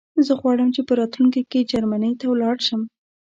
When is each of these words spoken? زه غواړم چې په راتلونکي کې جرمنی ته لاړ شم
زه 0.25 0.33
غواړم 0.41 0.69
چې 0.75 0.81
په 0.87 0.93
راتلونکي 0.99 1.41
کې 1.51 1.67
جرمنی 1.71 2.11
ته 2.19 2.25
لاړ 2.41 2.57
شم 2.67 2.81